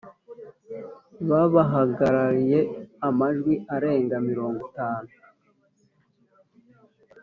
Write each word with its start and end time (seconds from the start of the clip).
Babahagarariye 1.29 2.59
amajwi 3.07 3.53
arenga 3.75 4.15
mirongo 4.29 4.59
itanu 4.69 5.11